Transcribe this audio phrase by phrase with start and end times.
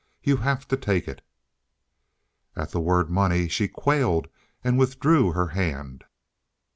[0.23, 1.21] You have to take it."
[2.55, 4.29] At the word money she quailed
[4.63, 6.05] and withdrew her hand.